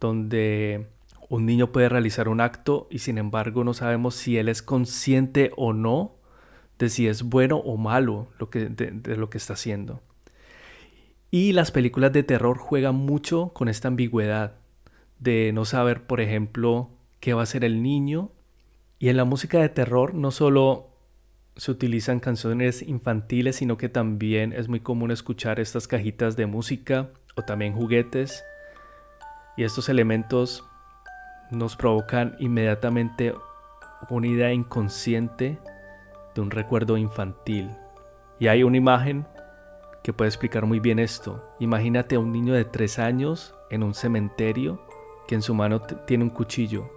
donde 0.00 0.88
un 1.28 1.46
niño 1.46 1.72
puede 1.72 1.88
realizar 1.88 2.28
un 2.28 2.40
acto 2.40 2.86
y 2.90 3.00
sin 3.00 3.18
embargo 3.18 3.64
no 3.64 3.74
sabemos 3.74 4.14
si 4.14 4.38
él 4.38 4.48
es 4.48 4.62
consciente 4.62 5.50
o 5.56 5.72
no 5.72 6.16
de 6.78 6.88
si 6.88 7.08
es 7.08 7.22
bueno 7.22 7.56
o 7.56 7.76
malo 7.76 8.28
lo 8.38 8.50
que, 8.50 8.66
de, 8.66 9.16
lo 9.16 9.30
que 9.30 9.38
está 9.38 9.54
haciendo. 9.54 10.02
Y 11.30 11.52
las 11.52 11.70
películas 11.70 12.12
de 12.12 12.22
terror 12.22 12.58
juegan 12.58 12.94
mucho 12.94 13.50
con 13.52 13.68
esta 13.68 13.88
ambigüedad 13.88 14.56
de 15.18 15.50
no 15.52 15.64
saber, 15.64 16.06
por 16.06 16.20
ejemplo, 16.20 16.90
qué 17.20 17.34
va 17.34 17.40
a 17.40 17.44
hacer 17.44 17.64
el 17.64 17.82
niño. 17.82 18.30
Y 18.98 19.08
en 19.08 19.16
la 19.16 19.24
música 19.24 19.58
de 19.58 19.68
terror 19.68 20.14
no 20.14 20.30
solo 20.30 20.95
se 21.56 21.70
utilizan 21.70 22.20
canciones 22.20 22.82
infantiles, 22.82 23.56
sino 23.56 23.76
que 23.76 23.88
también 23.88 24.52
es 24.52 24.68
muy 24.68 24.80
común 24.80 25.10
escuchar 25.10 25.58
estas 25.58 25.88
cajitas 25.88 26.36
de 26.36 26.46
música 26.46 27.08
o 27.34 27.42
también 27.42 27.72
juguetes. 27.72 28.44
Y 29.56 29.64
estos 29.64 29.88
elementos 29.88 30.64
nos 31.50 31.76
provocan 31.76 32.36
inmediatamente 32.38 33.34
una 34.10 34.26
idea 34.26 34.52
inconsciente 34.52 35.58
de 36.34 36.40
un 36.40 36.50
recuerdo 36.50 36.98
infantil. 36.98 37.70
Y 38.38 38.48
hay 38.48 38.62
una 38.62 38.76
imagen 38.76 39.26
que 40.02 40.12
puede 40.12 40.28
explicar 40.28 40.66
muy 40.66 40.78
bien 40.78 40.98
esto. 40.98 41.42
Imagínate 41.58 42.16
a 42.16 42.20
un 42.20 42.32
niño 42.32 42.52
de 42.52 42.66
tres 42.66 42.98
años 42.98 43.54
en 43.70 43.82
un 43.82 43.94
cementerio 43.94 44.86
que 45.26 45.34
en 45.34 45.42
su 45.42 45.54
mano 45.54 45.80
tiene 45.80 46.24
un 46.24 46.30
cuchillo. 46.30 46.90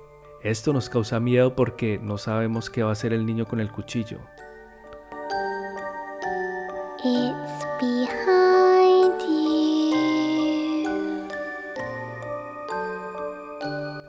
Esto 0.43 0.73
nos 0.73 0.89
causa 0.89 1.19
miedo 1.19 1.55
porque 1.55 1.97
no 1.97 2.17
sabemos 2.17 2.69
qué 2.69 2.83
va 2.83 2.89
a 2.89 2.93
hacer 2.93 3.13
el 3.13 3.25
niño 3.25 3.45
con 3.45 3.59
el 3.61 3.71
cuchillo. 3.71 4.19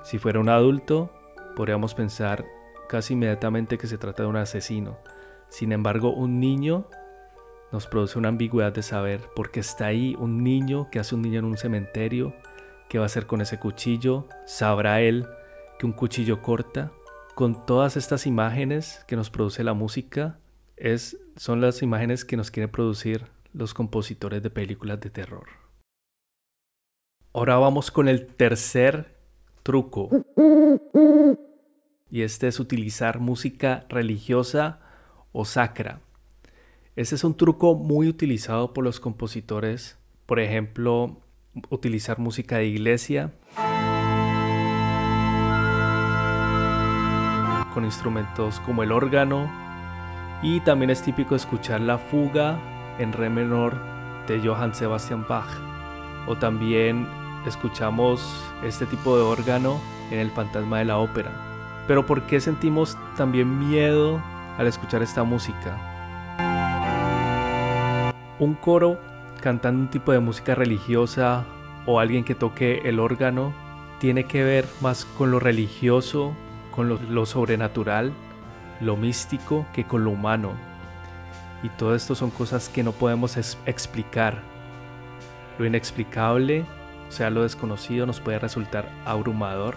Si 0.02 0.18
fuera 0.18 0.40
un 0.40 0.48
adulto, 0.48 1.12
podríamos 1.54 1.94
pensar 1.94 2.44
casi 2.88 3.12
inmediatamente 3.12 3.78
que 3.78 3.86
se 3.86 3.96
trata 3.96 4.24
de 4.24 4.28
un 4.28 4.36
asesino. 4.36 4.98
Sin 5.48 5.70
embargo, 5.70 6.12
un 6.12 6.40
niño 6.40 6.88
nos 7.70 7.86
produce 7.86 8.18
una 8.18 8.30
ambigüedad 8.30 8.72
de 8.72 8.82
saber 8.82 9.20
porque 9.36 9.60
está 9.60 9.86
ahí 9.86 10.16
un 10.18 10.42
niño 10.42 10.88
que 10.90 10.98
hace 10.98 11.14
un 11.14 11.22
niño 11.22 11.38
en 11.38 11.44
un 11.44 11.56
cementerio, 11.56 12.34
qué 12.88 12.98
va 12.98 13.04
a 13.04 13.06
hacer 13.06 13.28
con 13.28 13.40
ese 13.40 13.60
cuchillo, 13.60 14.26
sabrá 14.46 15.00
él 15.00 15.28
que 15.78 15.86
un 15.86 15.92
cuchillo 15.92 16.42
corta. 16.42 16.90
Con 17.36 17.64
todas 17.64 17.96
estas 17.96 18.26
imágenes 18.26 19.04
que 19.06 19.14
nos 19.14 19.30
produce 19.30 19.62
la 19.62 19.74
música, 19.74 20.39
es, 20.80 21.18
son 21.36 21.60
las 21.60 21.82
imágenes 21.82 22.24
que 22.24 22.36
nos 22.36 22.50
quieren 22.50 22.70
producir 22.70 23.26
los 23.52 23.74
compositores 23.74 24.42
de 24.42 24.50
películas 24.50 25.00
de 25.00 25.10
terror. 25.10 25.46
Ahora 27.32 27.56
vamos 27.58 27.90
con 27.90 28.08
el 28.08 28.26
tercer 28.26 29.14
truco. 29.62 30.08
Y 32.10 32.22
este 32.22 32.48
es 32.48 32.58
utilizar 32.58 33.20
música 33.20 33.86
religiosa 33.88 34.80
o 35.32 35.44
sacra. 35.44 36.00
Este 36.96 37.14
es 37.14 37.22
un 37.22 37.36
truco 37.36 37.76
muy 37.76 38.08
utilizado 38.08 38.72
por 38.72 38.82
los 38.82 38.98
compositores. 38.98 39.98
Por 40.26 40.40
ejemplo, 40.40 41.20
utilizar 41.68 42.18
música 42.18 42.56
de 42.56 42.66
iglesia. 42.66 43.32
Con 47.74 47.84
instrumentos 47.84 48.58
como 48.60 48.82
el 48.82 48.90
órgano. 48.90 49.69
Y 50.42 50.60
también 50.60 50.90
es 50.90 51.02
típico 51.02 51.36
escuchar 51.36 51.80
la 51.80 51.98
fuga 51.98 52.58
en 52.98 53.12
re 53.12 53.28
menor 53.28 53.74
de 54.26 54.40
Johann 54.40 54.74
Sebastian 54.74 55.24
Bach. 55.28 55.48
O 56.26 56.36
también 56.36 57.06
escuchamos 57.46 58.44
este 58.64 58.86
tipo 58.86 59.16
de 59.16 59.22
órgano 59.22 59.80
en 60.10 60.18
El 60.18 60.30
fantasma 60.30 60.78
de 60.78 60.86
la 60.86 60.98
ópera. 60.98 61.30
Pero 61.86 62.06
¿por 62.06 62.22
qué 62.22 62.40
sentimos 62.40 62.96
también 63.16 63.58
miedo 63.58 64.22
al 64.58 64.66
escuchar 64.66 65.02
esta 65.02 65.24
música? 65.24 65.76
Un 68.38 68.54
coro 68.54 68.98
cantando 69.40 69.82
un 69.82 69.88
tipo 69.88 70.12
de 70.12 70.20
música 70.20 70.54
religiosa 70.54 71.44
o 71.86 71.98
alguien 71.98 72.24
que 72.24 72.34
toque 72.34 72.82
el 72.84 73.00
órgano 73.00 73.52
tiene 73.98 74.24
que 74.24 74.44
ver 74.44 74.66
más 74.80 75.04
con 75.04 75.30
lo 75.30 75.40
religioso, 75.40 76.32
con 76.74 76.88
lo, 76.88 77.26
sobrenatural, 77.26 78.12
lo 78.80 78.96
místico 78.96 79.66
que 79.72 79.84
con 79.84 80.04
lo 80.04 80.10
humano. 80.10 80.52
Y 81.62 81.68
todo 81.70 81.94
esto 81.94 82.14
son 82.14 82.30
cosas 82.30 82.68
que 82.68 82.82
no 82.82 82.92
podemos 82.92 83.36
explicar. 83.36 84.38
Lo 85.58 85.66
inexplicable 85.66 86.64
o 87.10 87.12
sea, 87.12 87.28
lo 87.28 87.42
desconocido 87.42 88.06
nos 88.06 88.20
puede 88.20 88.38
resultar 88.38 88.88
abrumador, 89.04 89.76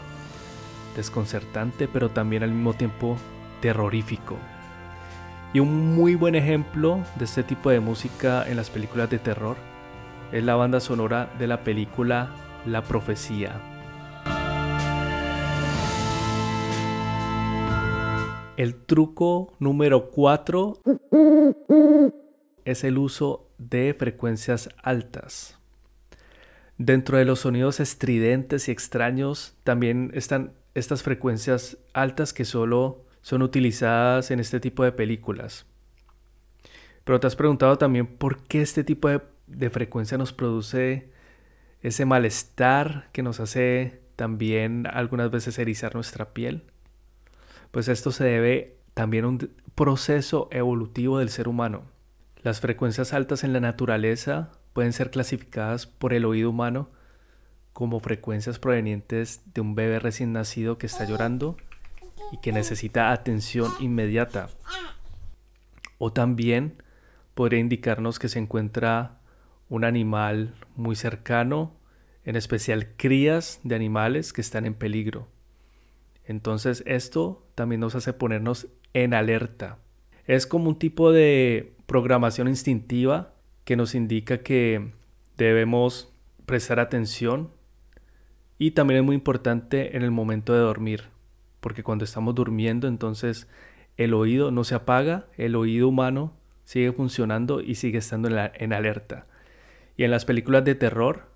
desconcertante, 0.95 1.87
pero 1.87 2.09
también 2.09 2.43
al 2.43 2.51
mismo 2.51 2.75
tiempo 2.75 3.17
terrorífico. 3.59 4.37
Y 5.51 5.59
un 5.59 5.95
muy 5.95 6.13
buen 6.13 6.35
ejemplo 6.35 6.99
de 7.15 7.25
este 7.25 7.41
tipo 7.41 7.71
de 7.71 7.79
música 7.79 8.47
en 8.47 8.55
las 8.55 8.69
películas 8.69 9.09
de 9.09 9.17
terror 9.17 9.57
es 10.31 10.43
la 10.43 10.55
banda 10.55 10.79
sonora 10.79 11.27
de 11.39 11.47
la 11.47 11.63
película 11.63 12.29
La 12.67 12.83
Profecía. 12.83 13.72
El 18.55 18.75
truco 18.75 19.51
número 19.57 20.11
4 20.11 20.79
es 22.65 22.83
el 22.83 22.99
uso 22.99 23.49
de 23.57 23.95
frecuencias 23.97 24.69
altas. 24.83 25.57
Dentro 26.77 27.17
de 27.17 27.25
los 27.25 27.39
sonidos 27.39 27.79
estridentes 27.79 28.67
y 28.67 28.71
extraños 28.71 29.55
también 29.63 30.11
están 30.13 30.53
estas 30.75 31.01
frecuencias 31.01 31.77
altas 31.93 32.31
que 32.31 32.45
solo 32.45 33.05
son 33.21 33.41
utilizadas 33.41 34.29
en 34.29 34.39
este 34.39 34.59
tipo 34.59 34.83
de 34.83 34.91
películas. 34.91 35.65
Pero 37.03 37.19
te 37.19 37.25
has 37.25 37.35
preguntado 37.35 37.79
también 37.79 38.05
por 38.05 38.43
qué 38.43 38.61
este 38.61 38.83
tipo 38.83 39.09
de, 39.09 39.69
frecuencia 39.71 40.17
nos 40.19 40.31
produce 40.31 41.09
ese 41.81 42.05
malestar 42.05 43.09
que 43.13 43.23
nos 43.23 43.39
hace 43.39 44.01
también 44.15 44.85
algunas 44.85 45.31
veces 45.31 45.57
erizar 45.57 45.95
nuestra 45.95 46.33
piel. 46.33 46.63
Pues 47.73 47.87
esto 47.87 48.11
se 48.11 48.23
debe 48.23 48.77
también 48.93 49.25
a 49.25 49.29
un 49.29 49.49
proceso 49.73 50.47
evolutivo 50.51 51.17
del 51.17 51.29
ser 51.29 51.47
humano. 51.47 51.81
Las 52.43 52.61
frecuencias 52.61 53.13
altas 53.13 53.43
en 53.43 53.51
la 53.51 53.59
naturaleza 53.59 54.51
pueden 54.73 54.93
ser 54.93 55.09
clasificadas 55.09 55.87
por 55.87 56.13
el 56.13 56.25
oído 56.25 56.51
humano 56.51 56.91
como 57.73 57.99
frecuencias 57.99 58.59
provenientes 58.59 59.41
de 59.55 59.61
un 59.61 59.73
bebé 59.73 59.97
recién 59.97 60.33
nacido 60.33 60.77
que 60.77 60.85
está 60.85 61.05
llorando 61.05 61.57
y 62.31 62.39
que 62.41 62.51
necesita 62.51 63.11
atención 63.11 63.71
inmediata. 63.79 64.49
O 65.97 66.13
también 66.13 66.75
podría 67.33 67.59
indicarnos 67.59 68.19
que 68.19 68.29
se 68.29 68.37
encuentra 68.37 69.17
un 69.67 69.83
animal 69.83 70.53
muy 70.75 70.95
cercano, 70.95 71.75
en 72.23 72.35
especial 72.35 72.89
crías 72.97 73.61
de 73.63 73.73
animales 73.73 74.31
que 74.31 74.41
están 74.41 74.67
en 74.67 74.75
peligro. 74.75 75.32
Entonces 76.25 76.83
esto 76.85 77.45
también 77.55 77.81
nos 77.81 77.95
hace 77.95 78.13
ponernos 78.13 78.67
en 78.93 79.13
alerta. 79.13 79.77
Es 80.25 80.47
como 80.47 80.69
un 80.69 80.79
tipo 80.79 81.11
de 81.11 81.73
programación 81.85 82.47
instintiva 82.47 83.33
que 83.65 83.75
nos 83.75 83.95
indica 83.95 84.39
que 84.39 84.91
debemos 85.37 86.13
prestar 86.45 86.79
atención 86.79 87.49
y 88.57 88.71
también 88.71 88.99
es 88.99 89.05
muy 89.05 89.15
importante 89.15 89.97
en 89.97 90.03
el 90.03 90.11
momento 90.11 90.53
de 90.53 90.59
dormir, 90.59 91.05
porque 91.59 91.83
cuando 91.83 92.05
estamos 92.05 92.35
durmiendo 92.35 92.87
entonces 92.87 93.47
el 93.97 94.13
oído 94.13 94.51
no 94.51 94.63
se 94.63 94.75
apaga, 94.75 95.27
el 95.37 95.55
oído 95.55 95.87
humano 95.87 96.33
sigue 96.63 96.91
funcionando 96.91 97.61
y 97.61 97.75
sigue 97.75 97.97
estando 97.99 98.29
en, 98.29 98.73
alerta. 98.73 99.27
Y 99.97 100.03
en 100.03 100.11
las 100.11 100.25
películas 100.25 100.63
de 100.63 100.75
terror 100.75 101.27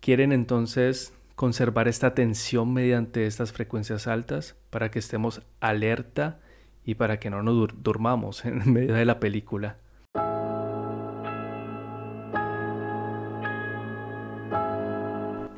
quieren 0.00 0.32
entonces 0.32 1.12
conservar 1.38 1.86
esta 1.86 2.08
atención 2.08 2.72
mediante 2.72 3.24
estas 3.24 3.52
frecuencias 3.52 4.08
altas 4.08 4.56
para 4.70 4.90
que 4.90 4.98
estemos 4.98 5.40
alerta 5.60 6.40
y 6.84 6.96
para 6.96 7.20
que 7.20 7.30
no 7.30 7.44
nos 7.44 7.68
durmamos 7.80 8.44
en 8.44 8.72
medio 8.72 8.94
de 8.94 9.04
la 9.04 9.20
película. 9.20 9.76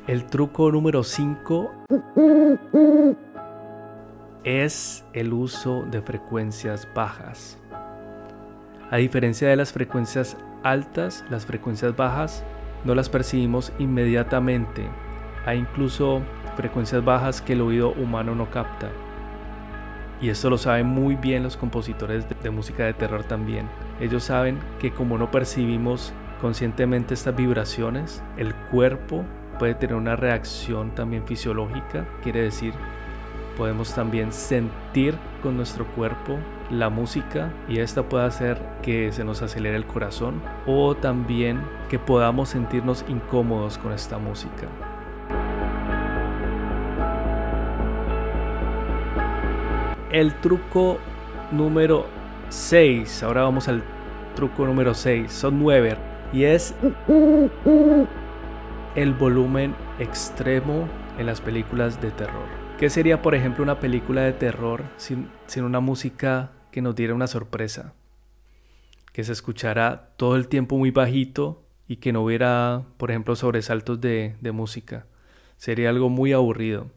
El 0.05 0.27
truco 0.27 0.71
número 0.71 1.03
5 1.03 1.71
es 4.43 5.03
el 5.13 5.33
uso 5.33 5.81
de 5.89 6.03
frecuencias 6.03 6.87
bajas. 6.93 7.57
A 8.91 8.97
diferencia 8.97 9.49
de 9.49 9.55
las 9.55 9.73
frecuencias 9.73 10.37
altas, 10.61 11.25
las 11.31 11.47
frecuencias 11.47 11.95
bajas 11.95 12.43
no 12.85 12.93
las 12.93 13.09
percibimos 13.09 13.73
inmediatamente. 13.79 14.87
Hay 15.45 15.59
incluso 15.59 16.21
frecuencias 16.55 17.03
bajas 17.03 17.41
que 17.41 17.53
el 17.53 17.61
oído 17.61 17.91
humano 17.93 18.35
no 18.35 18.49
capta. 18.49 18.89
Y 20.21 20.29
esto 20.29 20.49
lo 20.51 20.57
saben 20.57 20.85
muy 20.85 21.15
bien 21.15 21.41
los 21.41 21.57
compositores 21.57 22.25
de, 22.29 22.49
música 22.51 22.85
de 22.85 22.93
terror 22.93 23.23
también. 23.23 23.67
Ellos 23.99 24.25
saben 24.25 24.59
que 24.79 24.91
como 24.91 25.17
no 25.17 25.31
percibimos 25.31 26.13
conscientemente 26.39 27.15
estas 27.15 27.35
vibraciones, 27.35 28.21
el 28.37 28.53
cuerpo 28.53 29.25
puede 29.57 29.73
tener 29.73 29.95
una 29.95 30.15
reacción 30.15 30.91
también 30.91 31.25
fisiológica, 31.25 32.07
quiere 32.23 32.41
decir, 32.41 32.73
podemos 33.57 33.93
también 33.93 34.31
sentir 34.31 35.15
con 35.43 35.57
nuestro 35.57 35.85
cuerpo 35.87 36.37
la 36.69 36.89
música 36.89 37.51
y 37.67 37.79
esta 37.79 38.03
puede 38.03 38.25
hacer 38.25 38.61
que 38.81 39.11
se 39.11 39.23
nos 39.23 39.41
acelere 39.41 39.75
el 39.75 39.85
corazón 39.85 40.41
o 40.65 40.95
también 40.95 41.61
que 41.89 41.99
podamos 41.99 42.49
sentirnos 42.49 43.05
incómodos 43.07 43.77
con 43.77 43.91
esta 43.91 44.17
música. 44.17 44.67
El 50.11 50.33
truco 50.41 50.99
número 51.53 52.05
6, 52.49 53.23
ahora 53.23 53.43
vamos 53.43 53.69
al 53.69 53.81
truco 54.35 54.65
número 54.65 54.93
6, 54.93 55.31
son 55.31 55.57
9 55.59 55.95
y 56.33 56.43
es 56.43 56.75
el 58.95 59.13
volumen 59.13 59.73
extremo 59.99 60.89
en 61.17 61.27
las 61.27 61.39
películas 61.39 62.01
de 62.01 62.11
terror. 62.11 62.43
¿Qué 62.77 62.89
sería, 62.89 63.21
por 63.21 63.35
ejemplo, 63.35 63.63
una 63.63 63.79
película 63.79 64.23
de 64.23 64.33
terror 64.33 64.83
sin, 64.97 65.29
una 65.63 65.79
música 65.79 66.51
que 66.73 66.81
nos 66.81 66.93
diera 66.93 67.13
una 67.13 67.27
sorpresa? 67.27 67.93
Que 69.13 69.23
se 69.23 69.31
escuchara 69.31 70.09
todo 70.17 70.35
el 70.35 70.49
tiempo 70.49 70.77
muy 70.77 70.91
bajito 70.91 71.63
y 71.87 71.97
que 71.97 72.11
no 72.11 72.23
hubiera, 72.23 72.83
por 72.97 73.11
ejemplo, 73.11 73.37
sobresaltos 73.37 74.01
de, 74.01 74.35
de 74.41 74.51
música. 74.51 75.05
Sería 75.55 75.89
algo 75.89 76.09
muy 76.09 76.33
aburrido. 76.33 76.87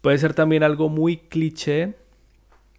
Puede 0.00 0.16
ser 0.16 0.32
también 0.32 0.62
algo 0.62 0.88
muy 0.88 1.18
cliché 1.18 1.96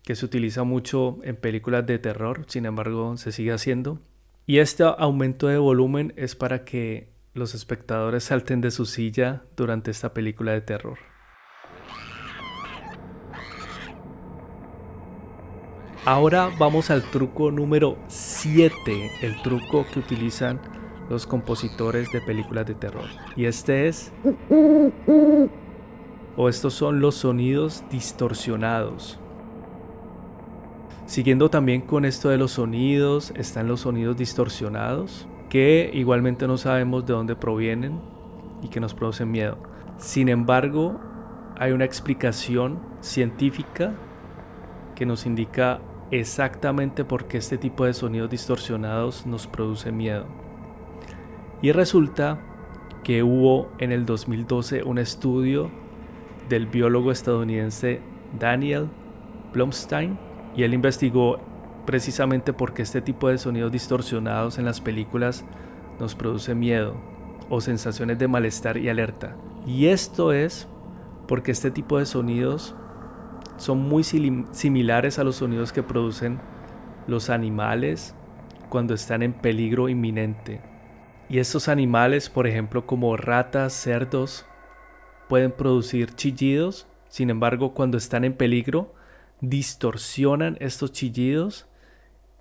que 0.08 0.16
se 0.16 0.26
utiliza 0.26 0.64
mucho 0.64 1.18
en 1.24 1.36
películas 1.36 1.86
de 1.86 2.00
terror, 2.00 2.46
sin 2.48 2.66
embargo 2.66 3.18
se 3.18 3.34
sigue 3.34 3.52
haciendo. 3.52 4.00
Y 4.46 4.60
este 4.60 4.86
aumento 4.86 5.48
de 5.48 5.58
volumen 5.58 6.14
es 6.16 6.34
para 6.34 6.64
que 6.64 7.10
los 7.34 7.54
espectadores 7.54 8.24
salten 8.24 8.62
de 8.62 8.72
su 8.72 8.86
silla 8.86 9.44
durante 9.58 9.92
esta 9.92 10.14
película 10.14 10.54
de 10.54 10.62
terror. 10.62 10.98
Ahora 16.06 16.52
vamos 16.58 16.90
al 16.90 17.04
truco 17.04 17.52
número 17.52 17.98
7, 18.08 19.12
el 19.24 19.42
truco 19.42 19.86
que 19.92 20.00
utilizan 20.00 20.62
los 21.10 21.28
compositores 21.28 22.10
de 22.14 22.22
películas 22.22 22.66
de 22.66 22.76
terror. 22.76 23.10
Y 23.36 23.44
este 23.44 23.90
es... 23.90 24.14
O 26.38 26.48
estos 26.48 26.76
son 26.76 27.02
los 27.02 27.16
sonidos 27.16 27.84
distorsionados. 27.90 29.20
Siguiendo 31.08 31.50
también 31.50 31.82
con 31.84 32.04
esto 32.04 32.28
de 32.28 32.38
los 32.38 32.52
sonidos, 32.52 33.32
están 33.38 33.70
los 33.70 33.80
sonidos 33.80 34.18
distorsionados, 34.18 35.26
que 35.50 35.90
igualmente 35.94 36.48
no 36.48 36.58
sabemos 36.58 37.06
de 37.06 37.14
dónde 37.14 37.38
provienen 37.38 38.02
y 38.62 38.68
que 38.68 38.82
nos 38.82 38.94
producen 38.94 39.32
miedo. 39.32 39.58
Sin 39.98 40.28
embargo, 40.28 41.00
hay 41.58 41.72
una 41.72 41.86
explicación 41.86 42.80
científica 43.00 43.94
que 44.96 45.06
nos 45.06 45.26
indica 45.26 45.80
exactamente 46.12 47.06
por 47.06 47.26
qué 47.30 47.38
este 47.38 47.58
tipo 47.58 47.86
de 47.86 47.94
sonidos 47.94 48.30
distorsionados 48.30 49.26
nos 49.26 49.48
produce 49.48 49.94
miedo. 49.94 50.26
Y 51.62 51.72
resulta 51.72 52.38
que 53.06 53.24
hubo 53.24 53.72
en 53.78 53.94
el 53.94 54.06
2012 54.06 54.84
un 54.84 54.98
estudio 54.98 55.72
del 56.50 56.66
biólogo 56.66 57.14
estadounidense 57.14 58.02
Daniel 58.38 58.90
Blumstein 59.54 60.27
y 60.56 60.64
él 60.64 60.74
investigó 60.74 61.40
precisamente 61.86 62.54
por 62.54 62.74
qué 62.74 62.82
este 62.82 63.02
tipo 63.02 63.30
de 63.30 63.38
sonidos 63.38 63.72
distorsionados 63.72 64.58
en 64.58 64.66
las 64.66 64.82
películas 64.82 65.46
nos 66.00 66.16
produce 66.16 66.54
miedo 66.54 66.96
o 67.50 67.62
sensaciones 67.62 68.20
de 68.20 68.28
malestar 68.28 68.78
y 68.78 68.90
alerta. 68.90 69.36
Y 69.66 69.88
esto 69.88 70.34
es 70.34 70.68
porque 71.28 71.52
este 71.52 71.72
tipo 71.72 71.98
de 72.00 72.06
sonidos 72.06 72.76
son 73.58 73.80
muy 73.80 74.04
similares 74.04 75.20
a 75.20 75.24
los 75.24 75.38
sonidos 75.38 75.74
que 75.74 75.84
producen 75.84 76.40
los 77.08 77.30
animales 77.30 78.14
cuando 78.70 78.94
están 78.94 79.24
en 79.24 79.34
peligro 79.34 79.90
inminente. 79.90 80.62
Y 81.30 81.40
estos 81.40 81.68
animales, 81.68 82.30
por 82.30 82.48
ejemplo, 82.48 82.86
como 82.86 83.18
ratas, 83.18 83.74
cerdos, 83.74 84.46
pueden 85.28 85.52
producir 85.52 86.14
chillidos, 86.16 86.88
sin 87.10 87.30
embargo, 87.30 87.74
cuando 87.74 87.98
están 87.98 88.24
en 88.24 88.34
peligro, 88.34 88.94
distorsionan 89.42 90.58
estos 90.60 90.92
chillidos 90.92 91.68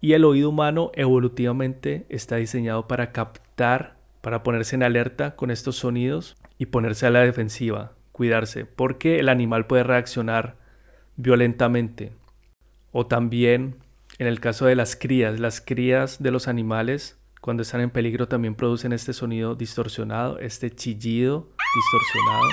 y 0.00 0.12
el 0.12 0.24
oído 0.24 0.50
humano 0.50 0.90
evolutivamente 0.94 2.06
está 2.08 2.36
diseñado 2.36 2.86
para 2.86 3.12
captar, 3.12 3.96
para 4.20 4.42
ponerse 4.42 4.76
en 4.76 4.82
alerta 4.82 5.36
con 5.36 5.50
estos 5.50 5.76
sonidos 5.76 6.36
y 6.58 6.66
ponerse 6.66 7.06
a 7.06 7.10
la 7.10 7.20
defensiva, 7.20 7.92
cuidarse, 8.12 8.64
porque 8.64 9.18
el 9.18 9.28
animal 9.28 9.66
puede 9.66 9.84
reaccionar 9.84 10.56
violentamente. 11.16 12.12
O 12.92 13.06
también 13.06 13.76
en 14.18 14.26
el 14.26 14.40
caso 14.40 14.66
de 14.66 14.76
las 14.76 14.96
crías, 14.96 15.38
las 15.40 15.60
crías 15.60 16.22
de 16.22 16.30
los 16.30 16.48
animales 16.48 17.18
cuando 17.46 17.62
están 17.62 17.80
en 17.80 17.90
peligro 17.90 18.26
también 18.26 18.56
producen 18.56 18.92
este 18.92 19.12
sonido 19.12 19.54
distorsionado, 19.54 20.40
este 20.40 20.74
chillido 20.74 21.50
distorsionado. 21.74 22.48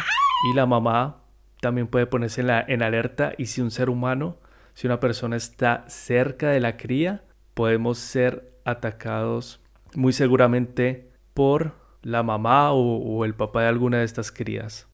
Y 0.52 0.56
la 0.56 0.68
mamá 0.68 1.23
también 1.64 1.88
puede 1.88 2.06
ponerse 2.08 2.42
en, 2.42 2.84
alerta 2.84 3.32
y 3.38 3.46
si 3.46 3.62
un 3.62 3.72
ser 3.72 3.90
humano, 3.90 4.38
si 4.74 4.86
una 4.86 5.00
persona 5.00 5.38
está 5.38 5.86
cerca 5.88 6.50
de 6.50 6.60
la 6.60 6.76
cría, 6.76 7.24
podemos 7.54 8.00
ser 8.00 8.52
atacados 8.66 9.62
muy 9.96 10.12
seguramente 10.12 11.10
por 11.34 11.76
la 12.02 12.22
mamá 12.22 12.74
o, 12.74 12.98
o 12.98 13.24
el 13.24 13.34
papá 13.34 13.62
de 13.62 13.70
alguna 13.70 14.00
de 14.00 14.04
estas 14.04 14.30
crías. 14.30 14.90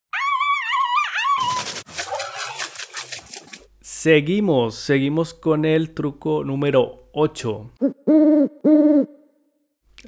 Seguimos, 3.80 4.76
seguimos 4.76 5.34
con 5.34 5.64
el 5.64 5.92
truco 5.92 6.44
número 6.44 7.08
8. 7.12 7.72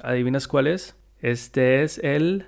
¿Adivinas 0.01 0.47
cuál 0.47 0.67
es? 0.67 0.95
Este 1.19 1.83
es 1.83 1.97
el 1.97 2.47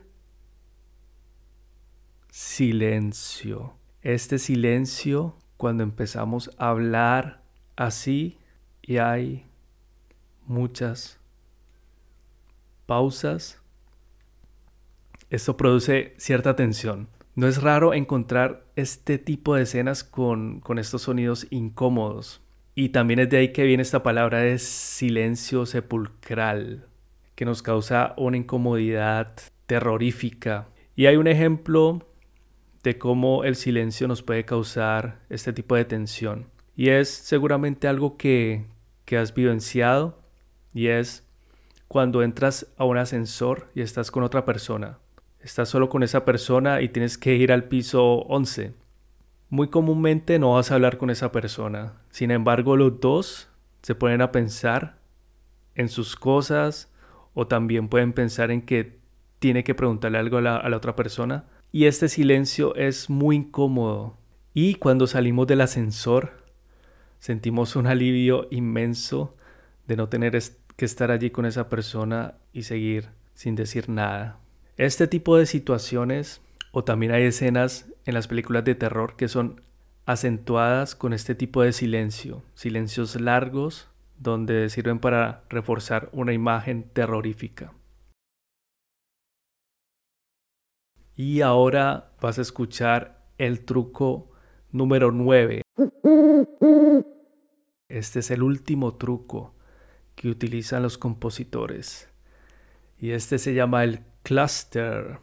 silencio. 2.30 3.76
Este 4.06 4.38
silencio 4.38 5.36
cuando 5.58 5.82
empezamos 5.82 6.52
a 6.60 6.70
hablar 6.70 7.42
así 7.76 8.38
y 8.84 8.98
hay 8.98 9.48
muchas 10.46 11.20
pausas. 12.86 13.60
Esto 15.32 15.58
produce 15.58 16.14
cierta 16.18 16.56
tensión. 16.56 17.08
No 17.34 17.48
es 17.48 17.64
raro 17.64 17.96
encontrar 17.96 18.68
este 18.76 19.18
tipo 19.18 19.56
de 19.56 19.64
escenas 19.64 20.04
con, 20.04 20.62
estos 20.78 21.02
sonidos 21.02 21.48
incómodos. 21.50 22.44
Y 22.76 22.90
también 22.90 23.22
es 23.22 23.32
de 23.32 23.38
ahí 23.38 23.54
que 23.54 23.64
viene 23.64 23.82
esta 23.82 24.04
palabra 24.04 24.42
de 24.42 24.60
silencio 24.60 25.66
sepulcral, 25.66 26.86
que 27.34 27.46
nos 27.46 27.64
causa 27.64 28.14
una 28.18 28.38
incomodidad 28.38 29.34
terrorífica. 29.66 30.68
Y 30.96 31.08
hay 31.08 31.16
un 31.16 31.26
ejemplo 31.26 32.06
de 32.86 32.98
cómo 32.98 33.44
el 33.44 33.58
silencio 33.58 34.08
nos 34.08 34.24
puede 34.24 34.46
causar 34.46 35.20
este 35.30 35.52
tipo 35.52 35.76
de 35.76 35.84
tensión. 35.84 36.48
Y 36.76 36.90
es 36.90 37.10
seguramente 37.10 37.90
algo 37.90 38.16
que, 38.16 38.66
que 39.04 39.18
has 39.18 39.34
vivenciado 39.34 40.18
y 40.74 40.88
es 40.88 41.24
cuando 41.90 42.24
entras 42.24 42.68
a 42.78 42.86
un 42.86 42.98
ascensor 42.98 43.70
y 43.76 43.82
estás 43.82 44.10
con 44.10 44.24
otra 44.24 44.46
persona 44.46 45.00
estás 45.46 45.70
solo 45.70 45.90
con 45.90 46.02
esa 46.02 46.26
persona 46.26 46.82
y 46.82 46.90
tienes 46.90 47.20
que 47.20 47.36
ir 47.36 47.52
al 47.52 47.66
piso 47.66 48.04
11. 48.24 48.74
Muy 49.50 49.68
comúnmente 49.68 50.40
no 50.40 50.54
vas 50.54 50.72
a 50.72 50.74
hablar 50.76 50.98
con 50.98 51.12
esa 51.12 51.32
persona. 51.32 51.94
Sin 52.10 52.32
embargo, 52.32 52.76
los 52.76 53.00
dos 53.00 53.50
se 53.84 53.94
ponen 53.94 54.24
a 54.24 54.32
pensar 54.32 54.98
en 55.76 55.88
sus 55.88 56.16
cosas 56.16 56.92
o 57.36 57.46
también 57.46 57.90
pueden 57.90 58.12
pensar 58.12 58.50
en 58.50 58.64
que 58.64 58.98
tiene 59.38 59.64
que 59.64 59.76
preguntarle 59.76 60.18
algo 60.18 60.38
a 60.38 60.42
la, 60.42 60.58
a 60.58 60.68
la 60.68 60.78
otra 60.78 60.96
persona. 60.96 61.46
Y 61.76 61.88
este 61.88 62.08
silencio 62.08 62.74
es 62.76 63.10
muy 63.10 63.36
incómodo. 63.36 64.16
Y 64.54 64.76
cuando 64.76 65.08
salimos 65.08 65.46
del 65.46 65.60
ascensor, 65.60 66.32
sentimos 67.20 67.76
un 67.76 67.86
alivio 67.86 68.48
inmenso 68.50 69.36
de 69.86 69.98
no 69.98 70.08
tener 70.08 70.42
que 70.78 70.86
estar 70.86 71.12
allí 71.12 71.32
con 71.32 71.46
esa 71.46 71.68
persona 71.68 72.36
y 72.54 72.64
seguir 72.64 73.10
sin 73.34 73.56
decir 73.56 73.90
nada. 73.90 74.40
Este 74.78 75.06
tipo 75.08 75.36
de 75.36 75.46
situaciones, 75.46 76.40
o 76.72 76.86
también 76.86 77.12
hay 77.12 77.24
escenas 77.24 77.88
en 78.06 78.14
las 78.14 78.30
películas 78.30 78.64
de 78.64 78.76
terror 78.76 79.18
que 79.18 79.28
son 79.28 79.60
acentuadas 80.06 80.96
con 80.96 81.12
este 81.12 81.36
tipo 81.36 81.62
de 81.62 81.74
silencio, 81.74 82.42
silencios 82.54 83.20
largos 83.20 83.90
donde 84.18 84.70
sirven 84.70 85.00
para 85.00 85.44
reforzar 85.50 86.08
una 86.14 86.32
imagen 86.32 86.84
terrorífica. 86.94 87.74
Y 91.16 91.42
ahora 91.42 92.12
vas 92.20 92.40
a 92.40 92.42
escuchar 92.42 93.24
el 93.38 93.64
truco 93.64 94.32
número 94.72 95.12
9. 95.12 95.62
Este 97.88 98.20
es 98.20 98.32
el 98.32 98.44
último 98.44 98.96
truco 98.96 99.54
que 100.16 100.28
utilizan 100.30 100.84
los 100.84 100.98
compositores. 100.98 102.10
Y 103.00 103.12
este 103.12 103.38
se 103.38 103.54
llama 103.54 103.86
el 103.86 104.02
Cluster. 104.24 105.20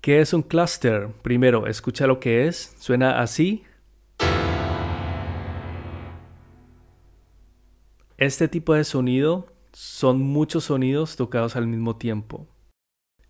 ¿Qué 0.00 0.20
es 0.20 0.32
un 0.32 0.42
cluster? 0.42 1.08
Primero, 1.22 1.66
escucha 1.66 2.06
lo 2.06 2.20
que 2.20 2.46
es. 2.46 2.76
Suena 2.78 3.20
así. 3.20 3.64
Este 8.16 8.46
tipo 8.46 8.74
de 8.74 8.84
sonido 8.84 9.46
son 9.72 10.20
muchos 10.20 10.64
sonidos 10.64 11.16
tocados 11.16 11.56
al 11.56 11.66
mismo 11.66 11.96
tiempo. 11.96 12.46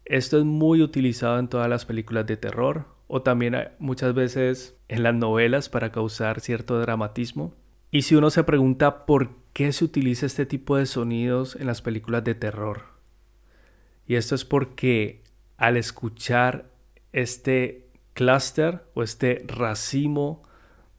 Esto 0.06 0.38
es 0.38 0.44
muy 0.44 0.82
utilizado 0.82 1.40
en 1.40 1.48
todas 1.48 1.68
las 1.68 1.84
películas 1.84 2.26
de 2.26 2.36
terror 2.36 2.86
o 3.08 3.22
también 3.22 3.56
muchas 3.80 4.14
veces 4.14 4.78
en 4.86 5.02
las 5.02 5.16
novelas 5.16 5.68
para 5.68 5.90
causar 5.90 6.40
cierto 6.40 6.78
dramatismo. 6.78 7.54
Y 7.90 8.02
si 8.02 8.14
uno 8.14 8.30
se 8.30 8.44
pregunta 8.44 9.04
por 9.04 9.30
qué 9.52 9.72
se 9.72 9.84
utiliza 9.84 10.26
este 10.26 10.46
tipo 10.46 10.76
de 10.76 10.86
sonidos 10.86 11.56
en 11.56 11.66
las 11.66 11.82
películas 11.82 12.22
de 12.22 12.36
terror, 12.36 12.82
y 14.06 14.14
esto 14.14 14.36
es 14.36 14.44
porque 14.44 15.24
al 15.56 15.76
escuchar 15.76 16.70
este 17.12 17.88
clúster 18.12 18.84
o 18.94 19.02
este 19.02 19.44
racimo 19.48 20.44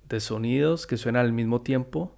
de 0.10 0.20
sonidos 0.20 0.86
que 0.86 0.98
suenan 0.98 1.26
al 1.26 1.32
mismo 1.32 1.62
tiempo, 1.62 2.18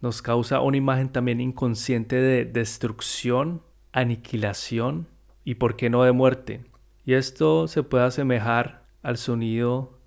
nos 0.00 0.20
causa 0.20 0.62
una 0.62 0.78
imagen 0.78 1.10
también 1.10 1.40
inconsciente 1.40 2.16
de 2.16 2.44
destrucción, 2.44 3.62
aniquilación 3.92 5.06
y, 5.48 5.54
por 5.54 5.76
qué 5.76 5.88
no, 5.88 6.02
de 6.02 6.12
muerte. 6.12 6.60
Y 7.06 7.14
esto 7.14 7.68
se 7.68 7.82
puede 7.82 8.04
asemejar 8.04 8.84
al 9.02 9.16
sonido 9.16 9.98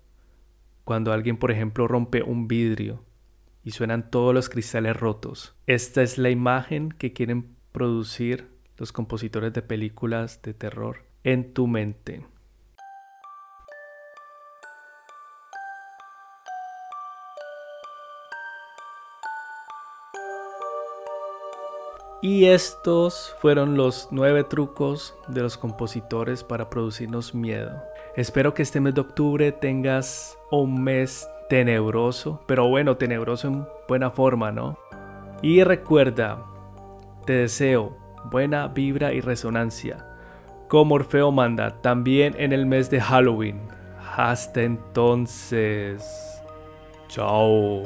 cuando 0.84 1.12
alguien, 1.12 1.36
por 1.36 1.50
ejemplo, 1.50 1.88
rompe 1.88 2.22
un 2.22 2.46
vidrio 2.46 3.04
y 3.64 3.72
suenan 3.72 4.08
todos 4.08 4.32
los 4.32 4.48
cristales 4.48 4.96
rotos. 4.96 5.56
Esta 5.66 6.00
es 6.00 6.16
la 6.16 6.30
imagen 6.30 6.90
que 6.90 7.12
quieren 7.12 7.56
producir 7.72 8.52
los 8.76 8.92
compositores 8.92 9.52
de 9.52 9.62
películas 9.62 10.40
de 10.42 10.54
terror 10.54 11.06
en 11.24 11.52
tu 11.52 11.66
mente. 11.66 12.24
Y 22.22 22.44
estos 22.44 23.34
fueron 23.40 23.76
los 23.76 24.06
nueve 24.12 24.44
trucos 24.44 25.16
de 25.26 25.42
los 25.42 25.58
compositores 25.58 26.44
para 26.44 26.70
producirnos 26.70 27.34
miedo. 27.34 27.82
Espero 28.14 28.54
que 28.54 28.62
este 28.62 28.80
mes 28.80 28.94
de 28.94 29.00
octubre 29.00 29.50
tengas 29.50 30.38
un 30.52 30.84
mes 30.84 31.28
tenebroso, 31.48 32.40
pero 32.46 32.68
bueno, 32.68 32.96
tenebroso 32.96 33.48
en 33.48 33.66
buena 33.88 34.12
forma, 34.12 34.52
¿no? 34.52 34.78
Y 35.42 35.64
recuerda, 35.64 36.46
te 37.26 37.32
deseo 37.32 37.96
buena 38.30 38.68
vibra 38.68 39.12
y 39.12 39.20
resonancia. 39.20 40.06
Como 40.68 40.94
Orfeo 40.94 41.32
manda, 41.32 41.82
también 41.82 42.36
en 42.38 42.52
el 42.52 42.66
mes 42.66 42.88
de 42.88 43.00
Halloween. 43.00 43.60
Hasta 44.16 44.62
entonces. 44.62 46.04
Chao. 47.08 47.82